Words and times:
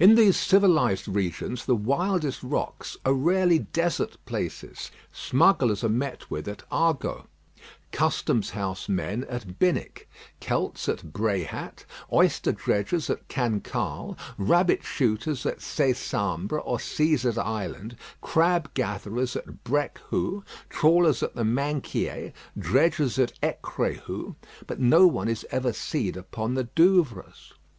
In 0.00 0.14
these 0.14 0.34
civilised 0.34 1.06
regions 1.08 1.66
the 1.66 1.76
wildest 1.76 2.42
rocks 2.42 2.96
are 3.04 3.12
rarely 3.12 3.58
desert 3.58 4.16
places. 4.24 4.90
Smugglers 5.12 5.84
are 5.84 5.90
met 5.90 6.30
with 6.30 6.48
at 6.48 6.62
Hagot, 6.72 7.26
custom 7.92 8.40
house 8.40 8.88
men 8.88 9.24
at 9.24 9.58
Binic, 9.58 10.06
Celts 10.40 10.88
at 10.88 11.12
Bréhat, 11.12 11.84
oyster 12.10 12.50
dredgers 12.50 13.10
at 13.10 13.28
Cancale, 13.28 14.16
rabbit 14.38 14.82
shooters 14.82 15.44
at 15.44 15.58
Césambre 15.58 16.62
or 16.64 16.78
Cæsar's 16.78 17.36
Island, 17.36 17.98
crab 18.22 18.72
gatherers 18.72 19.36
at 19.36 19.62
Brecqhou, 19.64 20.44
trawlers 20.70 21.22
at 21.22 21.34
the 21.34 21.44
Minquiers, 21.44 22.32
dredgers 22.58 23.18
at 23.18 23.38
Ecréhou, 23.42 24.34
but 24.66 24.80
no 24.80 25.06
one 25.06 25.28
is 25.28 25.44
ever 25.50 25.74
seen 25.74 26.16
upon 26.16 26.54
the 26.54 26.64
Douvres. 26.64 27.52